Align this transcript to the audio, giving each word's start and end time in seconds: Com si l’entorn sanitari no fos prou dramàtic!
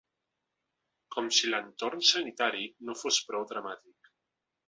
Com 1.15 1.27
si 1.39 1.51
l’entorn 1.51 2.01
sanitari 2.13 2.65
no 2.89 2.97
fos 3.05 3.19
prou 3.31 3.47
dramàtic! 3.55 4.13